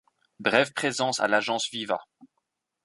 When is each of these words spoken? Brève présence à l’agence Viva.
Brève 0.39 0.73
présence 0.73 1.19
à 1.19 1.27
l’agence 1.27 1.69
Viva. 1.69 2.01